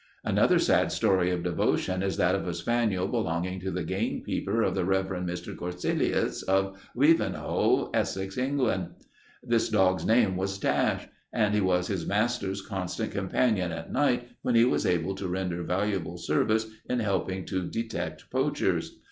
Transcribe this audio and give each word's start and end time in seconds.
"Another 0.23 0.57
sad 0.57 0.91
story 0.91 1.29
of 1.29 1.43
devotion 1.43 2.01
is 2.01 2.17
that 2.17 2.33
of 2.33 2.47
a 2.47 2.55
spaniel 2.55 3.07
belonging 3.07 3.59
to 3.59 3.69
the 3.69 3.83
gamekeeper 3.83 4.63
of 4.63 4.73
the 4.73 4.83
Rev. 4.83 5.05
Mr. 5.09 5.55
Corseillis 5.55 6.41
of 6.41 6.75
Wivenhoe, 6.95 7.91
Essex, 7.93 8.35
England. 8.35 8.95
This 9.43 9.69
dog's 9.69 10.03
name 10.03 10.35
was 10.37 10.57
Dash, 10.57 11.05
and 11.31 11.53
he 11.53 11.61
was 11.61 11.85
his 11.85 12.07
master's 12.07 12.63
constant 12.65 13.11
companion 13.11 13.71
at 13.71 13.91
night, 13.93 14.27
when 14.41 14.55
he 14.55 14.65
was 14.65 14.87
able 14.87 15.13
to 15.13 15.27
render 15.27 15.61
valuable 15.61 16.17
service 16.17 16.65
in 16.89 16.97
helping 16.99 17.45
to 17.45 17.67
detect 17.69 18.31
poachers. 18.31 18.97